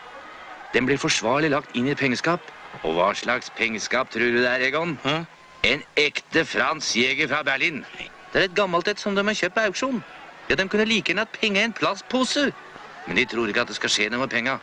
[0.74, 2.42] Den blir forsvarlig lagt inn i et pengeskap.
[2.84, 4.98] Og hva slags pengeskap tror du det er, Egon?
[5.04, 5.20] Hæ?
[5.68, 7.84] En ekte Frans jeger fra Berlin.
[8.32, 10.04] Det er et gammelt et som de har kjøpt på auksjon.
[10.50, 12.50] Ja, De kunne like gjerne hatt penger i en plastpose.
[13.08, 14.60] Men de tror ikke at det skal skje noe med penga.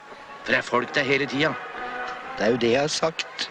[0.47, 1.49] For det er folk der hele tida.
[2.39, 3.49] Det er jo det jeg har sagt.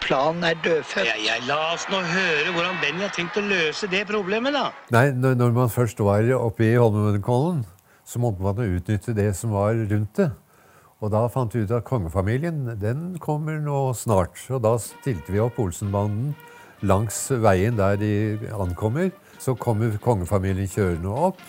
[0.00, 1.04] Planen er dødfødt.
[1.04, 4.70] Ja, ja, la oss nå høre hvordan Benny har tenkt å løse det problemet, da.
[4.94, 7.66] Nei, når når man først var oppe i Holmenkollen,
[8.00, 10.30] så måtte man utnytte det som var rundt det.
[11.04, 14.40] Og da fant vi ut at kongefamilien den kommer nå snart.
[14.48, 16.32] Og da stilte vi opp Olsenbanden
[16.80, 19.12] langs veien der de ankommer.
[19.36, 21.42] Så kommer kongefamilien kjørende opp,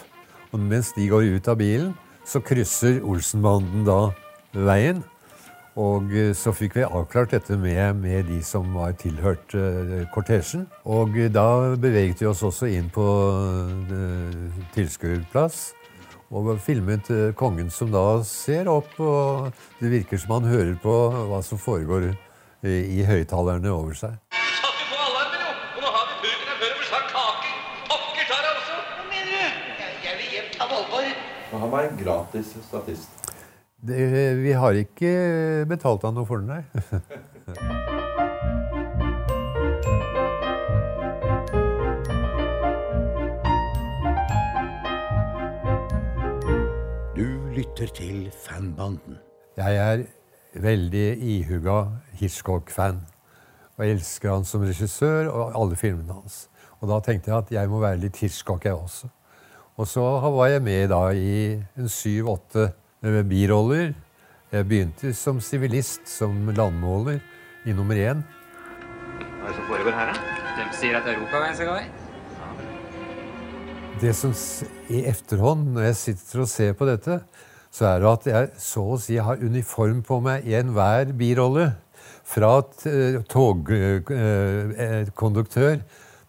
[0.51, 1.93] og mens de går ut av bilen,
[2.27, 4.09] så krysser Olsenbanden da
[4.53, 5.03] veien.
[5.79, 10.65] Og eh, så fikk vi avklart dette med, med de som var tilhørt uh, kortesjen.
[10.89, 15.69] Og eh, da beveget vi oss også inn på uh, tilskuerplass.
[16.35, 20.97] Og filmet uh, kongen som da ser opp, og det virker som han hører på
[21.31, 22.11] hva som foregår
[22.65, 24.17] i høyttalerne over seg.
[24.35, 25.53] Satte på alarmen, jo!
[25.77, 27.53] Og nå har vi burgerne før vi snart kake.
[27.87, 28.81] Pokker tar det også!
[28.97, 29.63] Hva mener du?
[29.79, 31.23] Jeg, jeg vil hjem ta Valborg.
[31.63, 33.18] Han var en gratis statist.
[33.87, 35.11] Det, vi har ikke
[35.69, 36.63] betalt han noe for den, nei.
[47.15, 47.23] Du
[47.55, 49.15] lytter til Fanbanden.
[49.57, 50.03] Jeg er
[50.59, 51.85] veldig ihuga
[52.19, 52.99] Hitchcock-fan.
[53.77, 56.49] Og jeg elsker han som regissør og alle filmene hans.
[56.79, 59.07] Og da tenkte jeg at jeg må være litt Hitchcock, jeg også.
[59.79, 62.69] Og så var jeg med da i en syv-åtte
[63.01, 63.93] biroller.
[64.51, 67.19] Jeg begynte som sivilist, som landmåler,
[67.65, 68.23] i nummer én.
[69.19, 70.19] Hva er det som foregår her, da?
[70.57, 71.85] De sier at Europa er en i.
[73.99, 74.33] Det som
[74.89, 77.19] i efterhånd, når jeg sitter og ser på dette,
[77.71, 81.71] så er det at jeg så å si har uniform på meg i enhver birolle.
[82.29, 82.61] Fra
[83.31, 85.77] togkonduktør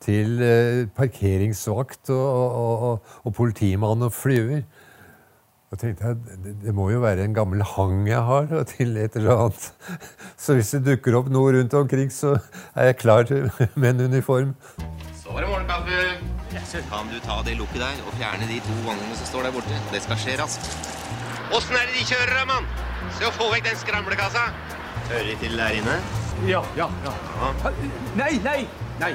[0.00, 4.62] til eh, parkeringsvakt og, og, og, og politimann og flyver.
[5.70, 8.96] Og tenkte jeg, det, det må jo være en gammel hang jeg har da, til
[8.98, 9.68] et eller annet.
[10.42, 12.32] Så hvis det dukker opp noe rundt omkring, så
[12.74, 14.56] er jeg klar til, med en uniform.
[15.20, 16.02] Så var det morgenkaffe.
[16.90, 19.78] Kan du ta det lukket der og fjerne de to vognene som står der borte?
[19.94, 20.72] Det skal skje raskt.
[21.54, 22.66] Åssen er det de kjører, da, mann?
[23.18, 24.48] Se å få vekk den skramlekassa.
[25.12, 26.00] Hører de til der inne?
[26.50, 27.14] Ja, ja, ja.
[28.18, 28.58] Nei, nei,
[29.02, 29.14] nei.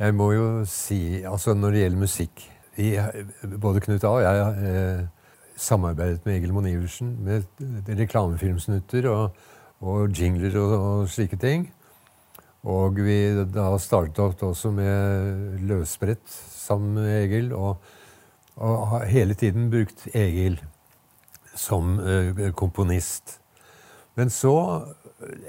[0.00, 2.94] Jeg må jo si, altså når det gjelder musikk vi,
[3.60, 5.02] Både Knut A og jeg eh,
[5.60, 7.44] samarbeidet med Egil Monn Iversen med
[7.98, 9.36] reklamefilmsnutter og,
[9.84, 11.68] og jingler og, og slike ting.
[12.64, 13.18] Og vi
[13.52, 17.52] da startet opp også med løsbrett sammen med Egil.
[17.52, 17.76] Og,
[18.56, 20.62] og har hele tiden brukt Egil
[21.52, 23.36] som eh, komponist.
[24.16, 24.56] Men så,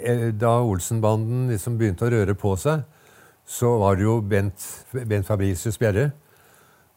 [0.03, 2.83] eh, da Olsenbanden liksom begynte å røre på seg,
[3.51, 6.11] så var det jo Bent, Bent Fabricius Bjerre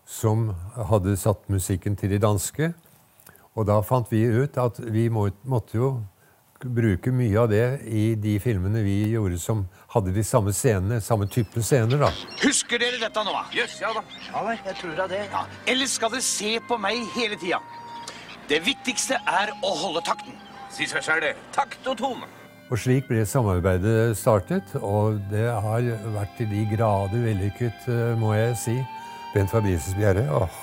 [0.07, 0.51] som
[0.91, 2.73] hadde satt musikken til de danske.
[3.55, 5.95] Og da fant vi ut at vi må, måtte jo
[6.65, 11.27] bruke mye av det i de filmene vi gjorde som hadde de samme scenene, samme
[11.29, 11.99] type scener.
[12.07, 12.11] da.
[12.45, 13.35] Husker dere dette nå?
[13.55, 14.05] Jøss, ja da.
[14.31, 15.25] Ja vel, jeg tror da det.
[15.33, 15.45] Ja.
[15.67, 17.61] Eller skal dere se på meg hele tida?
[18.49, 20.37] Det viktigste er å holde takten.
[20.73, 21.37] Si seg sjæl det.
[21.57, 22.29] Takt og tone.
[22.73, 28.33] Og slik ble samarbeidet startet, og det har vært til de grader vellykket, eh, må
[28.33, 28.77] jeg si.
[29.35, 30.61] Bent Fabricius Bjerre, åh.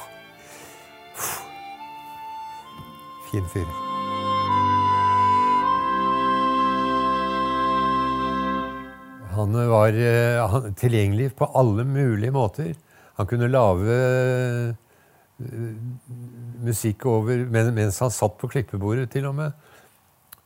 [3.29, 3.69] Fin fyr.
[9.37, 12.73] Han var eh, han, tilgjengelig på alle mulige måter.
[13.19, 14.73] Han kunne lage eh,
[16.65, 19.69] musikk over men, mens han satt på klippebordet, til og med.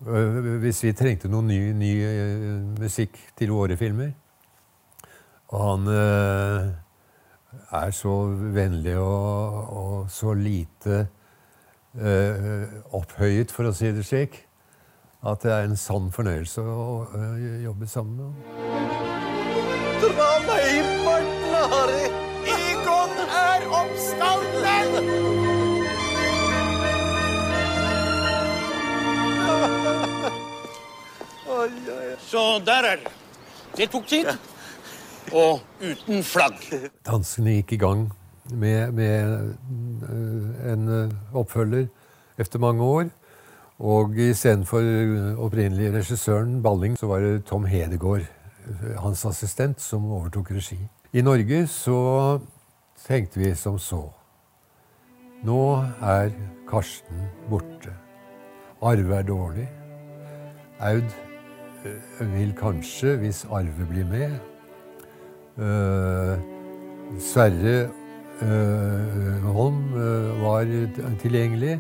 [0.08, 4.12] Øh, Hvis vi trengte noe ny, ny eh, musikk til våre filmer.
[5.48, 6.66] Og han eh,
[7.72, 8.16] er så
[8.54, 11.08] vennlig og, og så lite
[12.92, 14.34] opphøyet, for å si det slik,
[15.24, 17.08] at det er en sann fornøyelse å
[17.64, 18.36] jobbe sammen med ham.
[32.20, 33.12] Så der er det.
[33.78, 34.30] Det tok tid.
[35.34, 36.62] Og uten flagg.
[37.06, 38.08] Danskene gikk i gang
[38.54, 39.34] med, med
[40.10, 41.88] øh, en øh, oppfølger
[42.38, 43.10] etter mange år.
[43.80, 44.80] Og istedenfor
[45.44, 48.24] opprinnelig regissøren Balling, så var det Tom Hedegaard,
[49.02, 50.78] hans assistent, som overtok regi.
[51.14, 52.40] I Norge så
[53.08, 54.06] tenkte vi som så.
[55.44, 55.60] Nå
[56.02, 56.32] er
[56.70, 57.92] Karsten borte.
[58.82, 59.68] Arve er dårlig.
[60.80, 61.25] Aud
[62.20, 64.32] vil kanskje, hvis Arve blir med
[65.58, 66.38] øh,
[67.20, 67.90] Sverre
[68.42, 70.66] øh, Holm øh, var
[71.22, 71.80] tilgjengelig.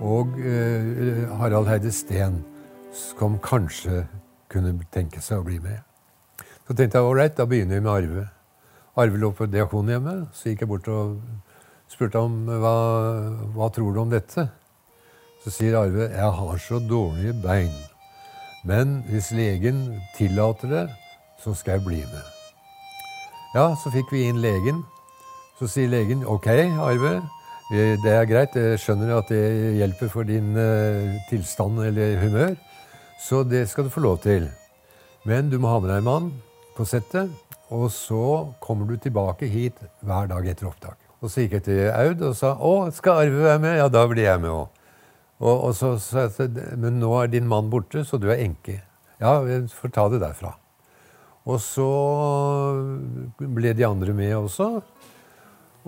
[0.00, 0.26] Og
[1.36, 2.44] Harald Heide Steen
[2.92, 4.06] som kanskje
[4.48, 5.76] kunne tenke seg å bli med.
[6.64, 8.24] Så tenkte jeg ålreit, da begynner vi med Arve.
[8.96, 10.30] Arve lå på Diakonhjemmet.
[10.32, 11.20] Så gikk jeg bort og
[11.90, 12.74] spurte om hva,
[13.52, 14.48] hva tror du om dette.
[15.44, 17.89] Så sier Arve jeg har så dårlige bein.
[18.64, 20.86] Men hvis legen tillater det,
[21.40, 22.26] så skal jeg bli med.
[23.54, 24.82] Ja, så fikk vi inn legen.
[25.58, 26.46] Så sier legen ok,
[26.80, 27.16] Arve.
[27.72, 32.54] eh, Det er greit, jeg skjønner at det hjelper for din eh, tilstand eller humør.
[33.20, 34.48] Så det skal du få lov til.
[35.24, 36.30] Men du må ha med deg en mann
[36.76, 37.30] på settet.
[37.70, 40.96] Og så kommer du tilbake hit hver dag etter opptak.
[41.20, 43.76] Og så gikk jeg til Aud og sa å, skal Arve være med?
[43.78, 44.68] Ja, da blir jeg med òg.
[45.40, 48.82] Og, og så sa jeg men nå er din mann borte, så du er enke.
[49.20, 50.52] Ja, vi får ta det derfra.
[51.48, 51.88] Og så
[53.40, 54.68] ble de andre med også.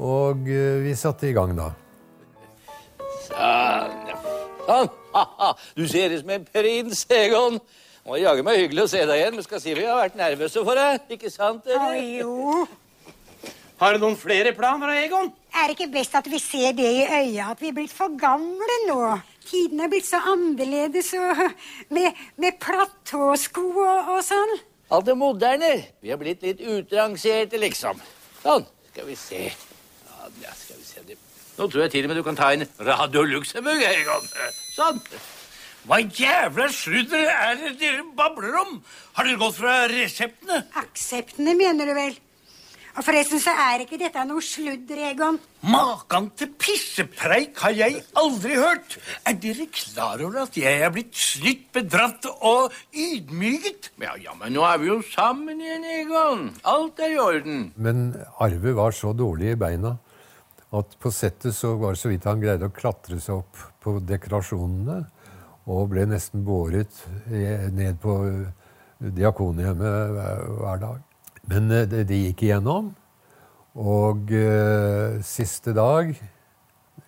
[0.00, 1.68] Og eh, vi satte i gang da.
[3.26, 4.12] Sånn.
[4.64, 4.90] Sånn.
[5.76, 7.58] Du ser ut som en prins, Egon.
[8.08, 9.36] Må jaggu meg hyggelig å se deg igjen.
[9.36, 11.04] Men skal si vi har vært nervøse for deg.
[11.18, 11.68] Ikke sant?
[11.68, 12.00] eller?
[12.22, 12.64] jo.
[13.82, 15.28] Har du noen flere planer, Egon?
[15.52, 18.12] Er det ikke best at vi ser det i øya, at vi er blitt for
[18.18, 18.98] gamle nå?
[19.44, 21.42] Tiden er blitt så annerledes, og
[21.92, 24.54] med, med platåsko og, og sånn.
[24.92, 25.72] Alt det moderne.
[26.04, 28.00] Vi har blitt litt utrangerte, liksom.
[28.42, 28.64] Sånn.
[28.92, 29.42] Skal vi se.
[30.42, 31.04] Ja, skal vi se.
[31.08, 31.18] Det-
[31.58, 33.82] Nå tror jeg til og med du kan ta en Radio Luxembourg.
[34.72, 35.00] Sånn.
[35.84, 38.76] Hva jævla sludder er det dere babler om?
[39.18, 40.62] Har dere gått fra reseptene?
[40.80, 42.14] Akseptene, mener du vel?
[42.92, 45.38] Og forresten så er ikke dette noe sludder, Egon.
[45.64, 48.98] Makan til pissepreik har jeg aldri hørt.
[49.24, 53.92] Er dere klar over at jeg er blitt snytt, bedratt og ydmyket?
[54.02, 56.50] Ja, ja, men nå er vi jo sammen igjen, Egon.
[56.68, 57.62] Alt er i orden.
[57.80, 58.10] Men
[58.44, 59.96] Arve var så dårlig i beina
[60.72, 63.98] at på settet så var det så vidt han greide å klatre seg opp på
[64.08, 64.98] dekorasjonene.
[65.72, 68.18] Og ble nesten båret ned på
[68.98, 70.12] Diakonhjemmet
[70.58, 71.00] hver dag.
[71.50, 72.92] Men eh, det, det gikk igjennom.
[73.72, 76.12] Og eh, siste dag,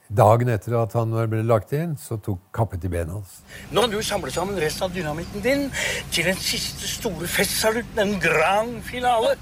[0.09, 3.37] dagen etter at han ble lagt inn, så tok kappet i benet hans.
[3.70, 5.66] Nå har du samlet sammen resten av dynamitten din
[6.14, 9.35] til en siste store festsalut, en grand finale.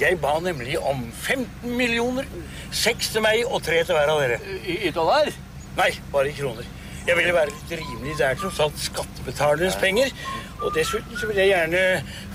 [0.00, 2.28] Jeg ba nemlig om 15 millioner.
[2.72, 4.40] Seks til meg og tre til hver av dere.
[4.62, 5.28] I, i dollar?
[5.76, 6.78] Nei, bare i kroner.
[7.02, 8.16] Jeg ville være litt rimelig.
[8.18, 10.12] Det er tross alt skattebetalernes penger.
[10.62, 11.84] Og dessuten så vil jeg gjerne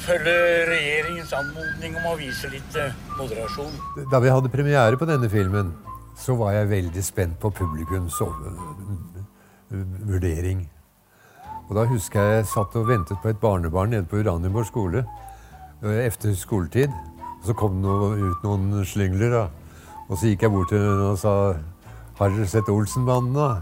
[0.03, 0.37] følge
[0.67, 3.75] regjeringens anmodning om å vise litt eh, moderasjon.
[4.11, 5.71] Da vi hadde premiere på denne filmen,
[6.17, 8.17] så var jeg veldig spent på publikums
[10.07, 10.65] vurdering.
[11.67, 15.03] Og da husker jeg jeg satt og ventet på et barnebarn nede på Uranienborg skole
[15.81, 16.93] etter efter skoletid.
[17.37, 19.43] Og så kom det ut noen slyngler, da.
[20.07, 21.33] Og så gikk jeg bort til henne og sa
[22.17, 23.61] Har dere sett Olsenbanden, da?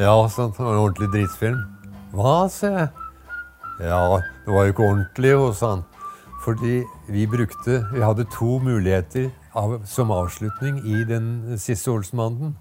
[0.00, 0.50] Ja, sånn.
[0.56, 1.60] Det var en ordentlig drittfilm.
[2.16, 3.01] Hva, sa jeg.
[3.82, 5.80] Ja, det var jo ikke ordentlig, hos han.
[6.44, 12.56] Fordi vi brukte Vi hadde to muligheter av, som avslutning i den siste Olsenbanden.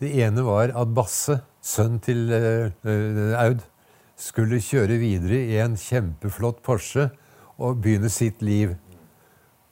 [0.00, 3.62] Det ene var at Basse, sønn til eh, Aud,
[4.18, 7.08] skulle kjøre videre i en kjempeflott Porsche
[7.54, 8.74] og begynne sitt liv.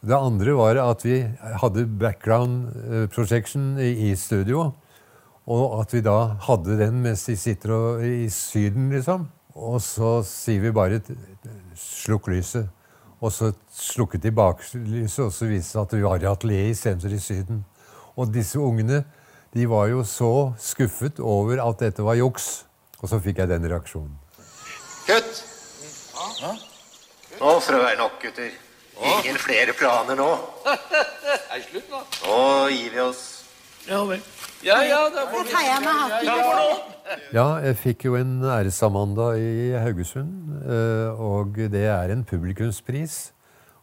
[0.07, 1.19] Det andre var at vi
[1.65, 4.71] hadde background eh, projection i studio.
[5.51, 9.27] Og at vi da hadde den mens de sitter og, i Syden, liksom.
[9.55, 11.01] Og så sier vi bare
[11.79, 12.71] slukk lyset.
[13.23, 16.73] Og så slukket de baklyset, og så viste det seg at vi var i atelier
[16.73, 17.61] istedenfor i Syden.
[18.19, 19.05] Og disse ungene
[19.55, 22.65] de var jo så skuffet over at dette var juks.
[23.03, 24.17] Og så fikk jeg den reaksjonen.
[25.07, 25.45] Kutt!
[27.41, 28.51] Nå får det være nok, gutter.
[29.03, 30.29] Ingen flere planer nå.
[31.53, 32.03] Er slutt nå?
[32.27, 32.43] Nå
[32.73, 33.42] gir vi oss.
[33.89, 34.21] Ja vel.
[34.63, 36.89] Ja, ja, da får jeg med hatten.
[37.35, 43.33] Ja, jeg fikk jo en æresamanda i Haugesund, eh, og det er en publikumspris.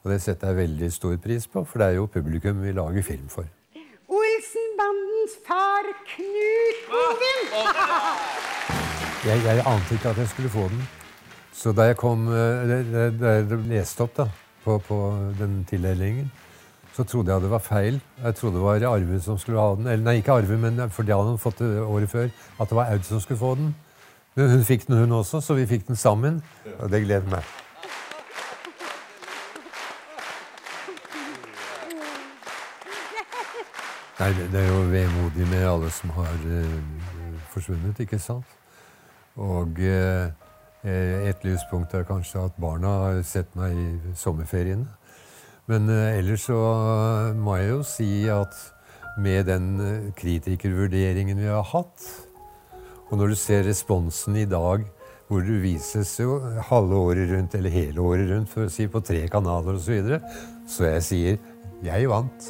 [0.04, 3.04] Og det setter jeg veldig stor pris på, for det er jo publikum vi lager
[3.04, 3.44] film for.
[4.10, 7.50] Olsenbandens far Knut Bovim.
[9.20, 10.80] Jeg, jeg ante ikke at jeg skulle få den.
[11.52, 14.26] Så da jeg kom eh, da- da jeg leste opp da,
[14.64, 15.00] på, på
[15.36, 16.30] den tildelingen,
[17.00, 18.02] så trodde jeg det var feil.
[18.24, 19.88] Jeg trodde det var Arve som skulle ha den.
[19.88, 22.28] Eller nei, ikke Arve, men for det hadde han fått det året før.
[22.60, 23.76] At det var Aud som skulle få den.
[24.36, 26.42] Men hun fikk den, hun også, så vi fikk den sammen.
[26.80, 27.48] Og det gleder meg.
[34.20, 36.78] Nei, det, er jo vemodig med alle som har uh,
[37.56, 38.58] forsvunnet, ikke sant?
[39.40, 40.28] Og eh,
[40.84, 44.99] eh, et lyspunkt er kanskje at barna har sett meg i sommerferiene.
[45.70, 46.60] Men eh, ellers så
[47.38, 48.58] må jeg jo si at
[49.22, 52.08] med den eh, kritikervurderingen vi har hatt,
[53.10, 54.86] og når du ser responsen i dag,
[55.30, 56.40] hvor det vises jo
[56.72, 59.94] halve året rundt, eller hele året rundt, for å si på tre kanaler osv., så,
[59.98, 60.22] videre,
[60.70, 61.40] så jeg sier
[61.86, 62.50] jeg vant.